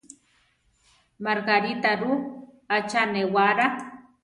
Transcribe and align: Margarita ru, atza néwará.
Margarita 1.25 1.91
ru, 2.01 2.13
atza 2.75 3.01
néwará. 3.13 3.67